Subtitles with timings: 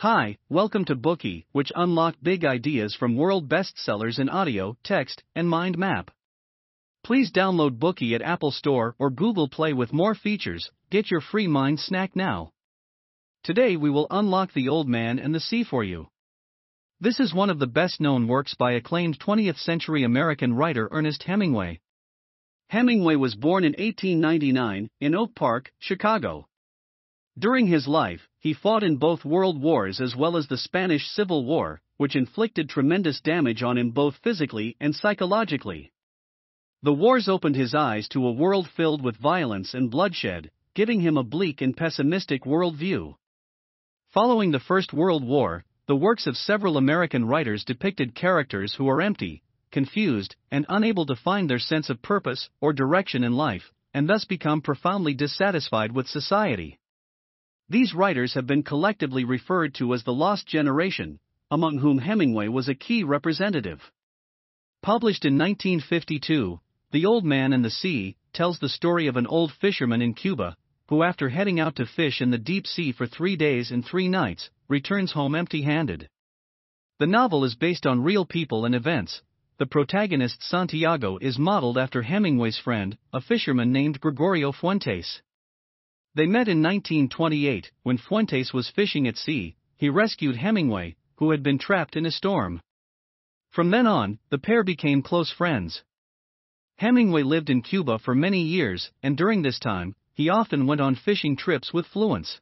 [0.00, 5.48] Hi, welcome to Bookey, which unlock big ideas from world bestsellers in audio, text, and
[5.48, 6.12] mind map.
[7.02, 10.70] Please download Bookey at Apple Store or Google Play with more features.
[10.88, 12.52] Get your free mind snack now.
[13.42, 16.06] Today we will unlock The Old Man and the Sea for you.
[17.00, 21.24] This is one of the best known works by acclaimed 20th century American writer Ernest
[21.24, 21.80] Hemingway.
[22.68, 26.46] Hemingway was born in 1899 in Oak Park, Chicago.
[27.36, 31.44] During his life, he fought in both world wars as well as the Spanish Civil
[31.44, 35.92] War, which inflicted tremendous damage on him both physically and psychologically.
[36.82, 41.16] The wars opened his eyes to a world filled with violence and bloodshed, giving him
[41.16, 43.16] a bleak and pessimistic worldview.
[44.10, 49.02] Following the First World War, the works of several American writers depicted characters who are
[49.02, 49.42] empty,
[49.72, 54.24] confused, and unable to find their sense of purpose or direction in life, and thus
[54.24, 56.78] become profoundly dissatisfied with society.
[57.68, 61.18] These writers have been collectively referred to as the Lost Generation,
[61.50, 63.92] among whom Hemingway was a key representative.
[64.82, 66.60] Published in 1952,
[66.92, 70.56] The Old Man and the Sea tells the story of an old fisherman in Cuba
[70.88, 74.08] who, after heading out to fish in the deep sea for three days and three
[74.08, 76.08] nights, returns home empty handed.
[76.98, 79.22] The novel is based on real people and events.
[79.58, 85.20] The protagonist Santiago is modeled after Hemingway's friend, a fisherman named Gregorio Fuentes.
[86.14, 89.56] They met in 1928 when Fuentes was fishing at sea.
[89.76, 92.60] He rescued Hemingway, who had been trapped in a storm.
[93.50, 95.84] From then on, the pair became close friends.
[96.76, 100.94] Hemingway lived in Cuba for many years, and during this time, he often went on
[100.94, 102.40] fishing trips with Fuentes.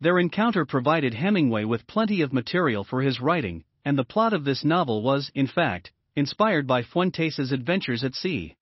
[0.00, 4.44] Their encounter provided Hemingway with plenty of material for his writing, and the plot of
[4.44, 8.56] this novel was, in fact, inspired by Fuentes' adventures at sea.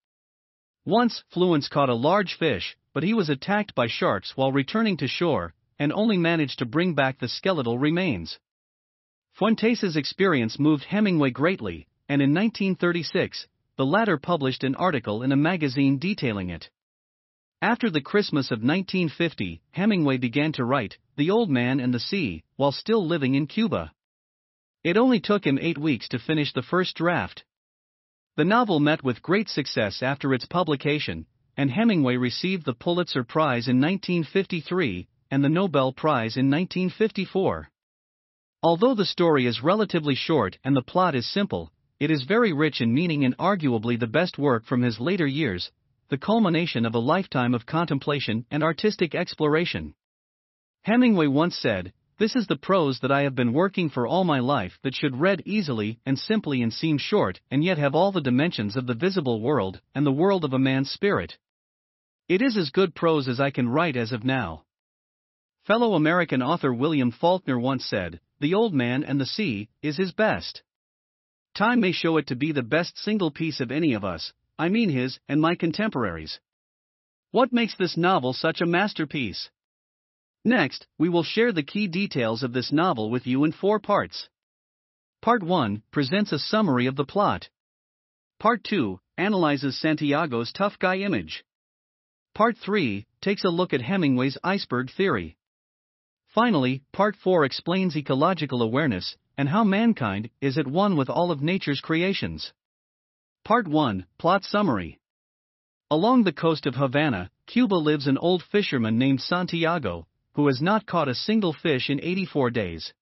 [0.86, 5.08] Once, Fuentes caught a large fish, but he was attacked by sharks while returning to
[5.08, 8.38] shore, and only managed to bring back the skeletal remains.
[9.32, 15.36] Fuentes' experience moved Hemingway greatly, and in 1936, the latter published an article in a
[15.36, 16.70] magazine detailing it.
[17.62, 22.44] After the Christmas of 1950, Hemingway began to write The Old Man and the Sea
[22.56, 23.92] while still living in Cuba.
[24.82, 27.42] It only took him eight weeks to finish the first draft.
[28.36, 33.68] The novel met with great success after its publication, and Hemingway received the Pulitzer Prize
[33.68, 37.70] in 1953 and the Nobel Prize in 1954.
[38.60, 42.80] Although the story is relatively short and the plot is simple, it is very rich
[42.80, 45.70] in meaning and arguably the best work from his later years,
[46.08, 49.94] the culmination of a lifetime of contemplation and artistic exploration.
[50.82, 54.38] Hemingway once said, This is the prose that I have been working for all my
[54.38, 58.20] life that should read easily and simply and seem short and yet have all the
[58.20, 61.38] dimensions of the visible world and the world of a man's spirit.
[62.28, 64.64] It is as good prose as I can write as of now.
[65.64, 70.12] Fellow American author William Faulkner once said, The Old Man and the Sea is his
[70.12, 70.62] best.
[71.54, 74.68] Time may show it to be the best single piece of any of us, I
[74.68, 76.38] mean his and my contemporaries.
[77.32, 79.50] What makes this novel such a masterpiece?
[80.44, 84.28] Next, we will share the key details of this novel with you in four parts.
[85.22, 87.48] Part 1 presents a summary of the plot.
[88.38, 91.44] Part 2 analyzes Santiago's tough guy image.
[92.34, 95.38] Part 3 takes a look at Hemingway's iceberg theory.
[96.26, 101.40] Finally, Part 4 explains ecological awareness and how mankind is at one with all of
[101.40, 102.52] nature's creations.
[103.44, 105.00] Part 1 Plot Summary
[105.90, 110.86] Along the coast of Havana, Cuba lives an old fisherman named Santiago, who has not
[110.86, 112.92] caught a single fish in 84 days.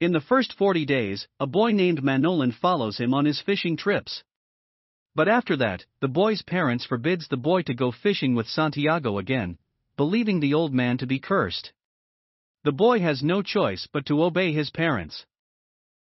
[0.00, 4.22] In the first 40 days, a boy named Manolin follows him on his fishing trips.
[5.14, 9.58] But after that, the boy's parents forbids the boy to go fishing with Santiago again,
[9.96, 11.72] believing the old man to be cursed.
[12.64, 15.26] The boy has no choice but to obey his parents.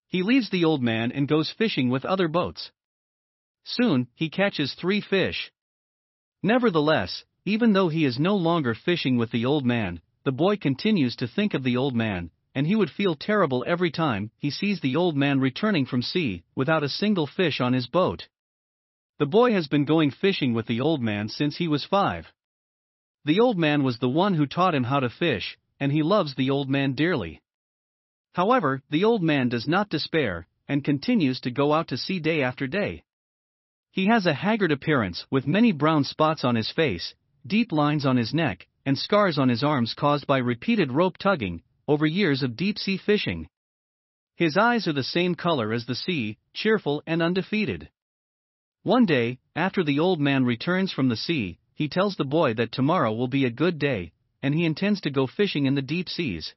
[0.06, 2.70] He leaves the old man and goes fishing with other boats.
[3.64, 5.50] Soon, he catches three fish.
[6.42, 11.16] Nevertheless, even though he is no longer fishing with the old man, the boy continues
[11.16, 14.78] to think of the old man, and he would feel terrible every time he sees
[14.78, 18.28] the old man returning from sea without a single fish on his boat.
[19.18, 22.26] The boy has been going fishing with the old man since he was five.
[23.24, 26.34] The old man was the one who taught him how to fish, and he loves
[26.34, 27.40] the old man dearly.
[28.34, 32.42] However, the old man does not despair, and continues to go out to sea day
[32.42, 33.02] after day.
[33.92, 37.14] He has a haggard appearance with many brown spots on his face,
[37.46, 41.60] deep lines on his neck, and scars on his arms caused by repeated rope tugging
[41.86, 43.46] over years of deep sea fishing.
[44.34, 47.90] His eyes are the same color as the sea, cheerful and undefeated.
[48.84, 52.72] One day, after the old man returns from the sea, he tells the boy that
[52.72, 54.12] tomorrow will be a good day,
[54.42, 56.54] and he intends to go fishing in the deep seas.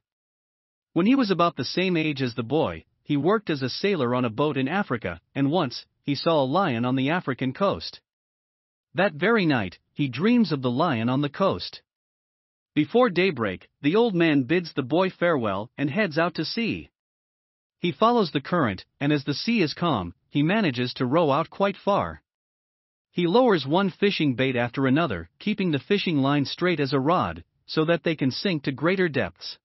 [0.94, 4.14] When he was about the same age as the boy, he worked as a sailor
[4.14, 8.00] on a boat in Africa, and once, he saw a lion on the African coast.
[8.94, 11.82] That very night, he dreams of the lion on the coast.
[12.74, 16.88] Before daybreak, the old man bids the boy farewell and heads out to sea.
[17.78, 21.50] He follows the current, and as the sea is calm, he manages to row out
[21.50, 22.22] quite far.
[23.10, 27.44] He lowers one fishing bait after another, keeping the fishing line straight as a rod,
[27.66, 29.58] so that they can sink to greater depths.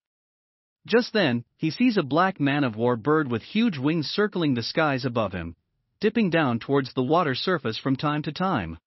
[0.85, 4.63] Just then, he sees a black man of war bird with huge wings circling the
[4.63, 5.55] skies above him,
[6.01, 8.77] dipping down towards the water surface from time to time.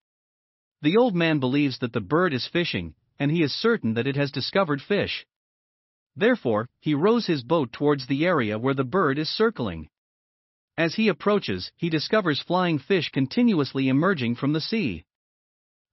[0.83, 4.17] The old man believes that the bird is fishing, and he is certain that it
[4.17, 5.27] has discovered fish.
[6.17, 9.89] Therefore, he rows his boat towards the area where the bird is circling.
[10.77, 15.05] As he approaches, he discovers flying fish continuously emerging from the sea.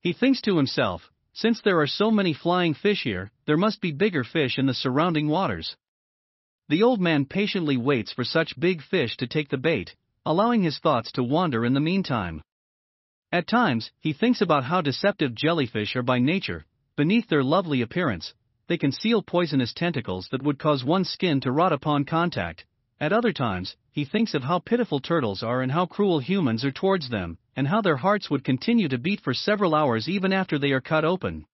[0.01, 3.91] He thinks to himself, since there are so many flying fish here, there must be
[3.91, 5.75] bigger fish in the surrounding waters.
[6.69, 9.95] The old man patiently waits for such big fish to take the bait,
[10.25, 12.41] allowing his thoughts to wander in the meantime.
[13.31, 16.65] At times, he thinks about how deceptive jellyfish are by nature,
[16.97, 18.33] Beneath their lovely appearance,
[18.67, 22.65] they conceal poisonous tentacles that would cause one's skin to rot upon contact.
[22.99, 26.71] At other times, he thinks of how pitiful turtles are and how cruel humans are
[26.71, 30.57] towards them, and how their hearts would continue to beat for several hours even after
[30.57, 31.45] they are cut open.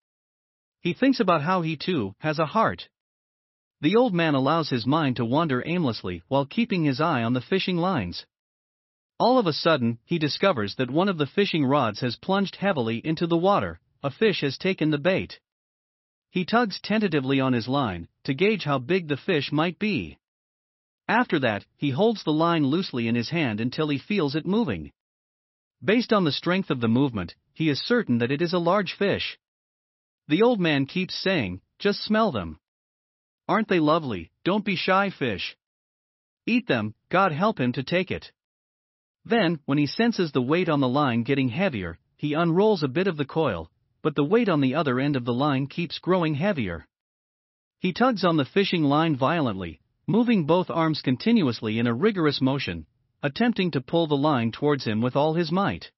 [0.80, 2.88] He thinks about how he too has a heart.
[3.81, 7.42] The old man allows his mind to wander aimlessly while keeping his eye on the
[7.42, 8.25] fishing lines.
[9.19, 13.01] All of a sudden, he discovers that one of the fishing rods has plunged heavily
[13.04, 15.40] into the water, a fish has taken the bait.
[16.30, 20.18] He tugs tentatively on his line to gauge how big the fish might be.
[21.08, 24.92] After that, he holds the line loosely in his hand until he feels it moving.
[25.84, 28.94] Based on the strength of the movement, he is certain that it is a large
[28.94, 29.38] fish.
[30.28, 32.60] The old man keeps saying, Just smell them.
[33.48, 34.32] Aren't they lovely?
[34.44, 35.56] Don't be shy, fish.
[36.46, 38.32] Eat them, God help him to take it.
[39.26, 43.08] Then, when he senses the weight on the line getting heavier, he unrolls a bit
[43.08, 43.70] of the coil,
[44.04, 46.86] but the weight on the other end of the line keeps growing heavier.
[47.80, 52.86] He tugs on the fishing line violently, moving both arms continuously in a rigorous motion,
[53.24, 55.90] attempting to pull the line towards him with all his might.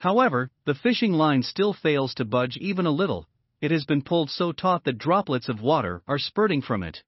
[0.00, 3.28] However, the fishing line still fails to budge even a little,
[3.60, 7.02] it has been pulled so taut that droplets of water are spurting from it.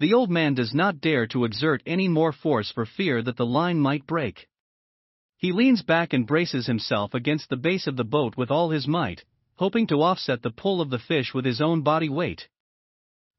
[0.00, 3.46] The old man does not dare to exert any more force for fear that the
[3.46, 4.48] line might break.
[5.44, 8.88] He leans back and braces himself against the base of the boat with all his
[8.88, 9.26] might,
[9.56, 12.48] hoping to offset the pull of the fish with his own body weight.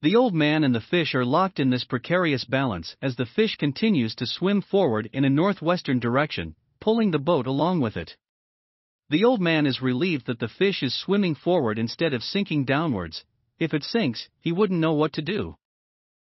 [0.04, 3.56] The old man and the fish are locked in this precarious balance as the fish
[3.56, 8.16] continues to swim forward in a northwestern direction, pulling the boat along with it.
[9.10, 13.26] The old man is relieved that the fish is swimming forward instead of sinking downwards,
[13.58, 15.56] if it sinks, he wouldn't know what to do.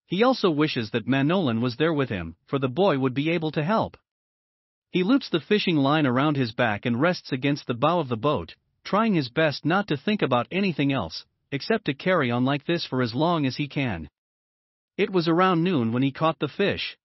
[0.07, 3.51] He also wishes that Manolin was there with him, for the boy would be able
[3.51, 3.97] to help.
[4.91, 8.17] He loops the fishing line around his back and rests against the bow of the
[8.17, 12.65] boat, trying his best not to think about anything else, except to carry on like
[12.65, 14.09] this for as long as he can.
[14.97, 16.97] It was around noon when he caught the fish.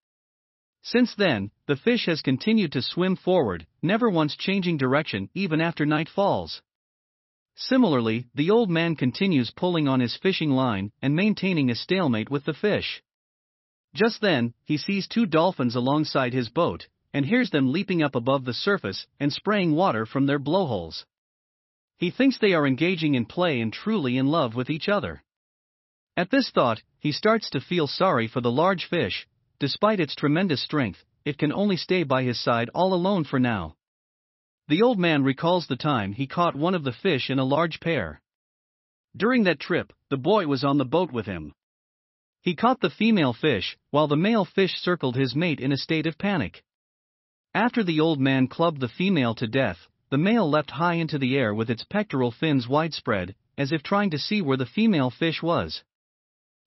[0.82, 5.84] Since then, the fish has continued to swim forward, never once changing direction even after
[5.84, 6.62] night falls.
[7.56, 12.44] Similarly, the old man continues pulling on his fishing line and maintaining a stalemate with
[12.46, 13.02] the fish.
[13.94, 18.44] Just then, he sees two dolphins alongside his boat, and hears them leaping up above
[18.44, 21.06] the surface and spraying water from their blowholes.
[21.96, 25.22] He thinks they are engaging in play and truly in love with each other.
[26.16, 29.28] At this thought, he starts to feel sorry for the large fish,
[29.60, 33.76] despite its tremendous strength, it can only stay by his side all alone for now.
[34.66, 37.78] The old man recalls the time he caught one of the fish in a large
[37.78, 38.20] pair.
[39.16, 41.54] During that trip, the boy was on the boat with him.
[42.42, 46.06] He caught the female fish, while the male fish circled his mate in a state
[46.06, 46.64] of panic.
[47.54, 51.36] After the old man clubbed the female to death, the male leapt high into the
[51.36, 55.40] air with its pectoral fins widespread, as if trying to see where the female fish
[55.40, 55.84] was.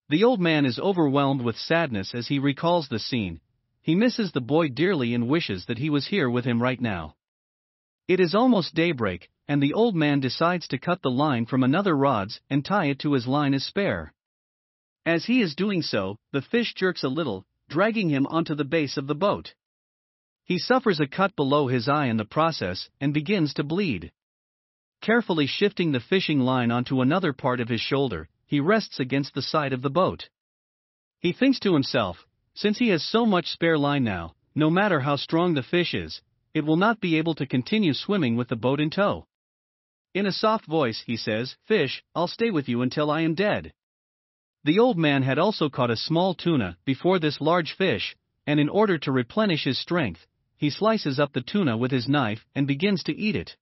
[0.08, 3.42] The old man is overwhelmed with sadness as he recalls the scene.
[3.82, 7.16] He misses the boy dearly and wishes that he was here with him right now.
[8.08, 11.98] It is almost daybreak, and the old man decides to cut the line from another
[11.98, 14.14] rod's and tie it to his line as spare.
[15.06, 18.96] As he is doing so, the fish jerks a little, dragging him onto the base
[18.96, 19.54] of the boat.
[20.48, 24.14] He suffers a cut below his eye in the process and begins to bleed.
[25.02, 29.42] Carefully shifting the fishing line onto another part of his shoulder, he rests against the
[29.42, 30.30] side of the boat.
[31.20, 35.18] He thinks to himself, since he has so much spare line now, no matter how
[35.18, 36.22] strong the fish is,
[36.54, 39.28] it will not be able to continue swimming with the boat in tow.
[40.14, 43.74] In a soft voice, he says, Fish, I'll stay with you until I am dead.
[44.64, 48.70] The old man had also caught a small tuna before this large fish, and in
[48.70, 50.26] order to replenish his strength,
[50.58, 53.56] he slices up the tuna with his knife and begins to eat it.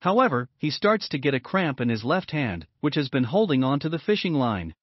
[0.00, 3.62] However, he starts to get a cramp in his left hand, which has been holding
[3.62, 4.74] on to the fishing line.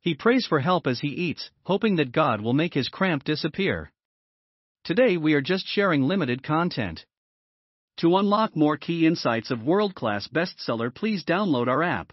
[0.00, 3.92] He prays for help as he eats, hoping that God will make his cramp disappear.
[4.82, 7.04] Today we are just sharing limited content.
[7.98, 12.12] To unlock more key insights of world class bestseller, please download our app.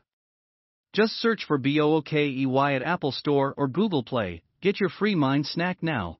[0.91, 4.41] Just search for BOOKEY at Apple Store or Google Play.
[4.61, 6.19] Get your free mind snack now.